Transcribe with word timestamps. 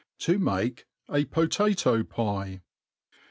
To 0.21 0.39
male 0.39 0.71
a 1.09 1.25
Potatoi'Pie. 1.25 2.61